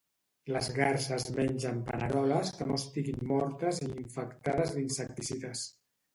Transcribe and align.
Les 0.53 0.69
garses 0.77 1.25
mengen 1.35 1.77
paneroles 1.89 2.49
que 2.57 2.67
no 2.71 2.79
estiguin 2.81 3.23
mortes 3.35 3.83
i 3.89 3.93
infectades 3.93 4.75
d'insecticides 4.81 5.65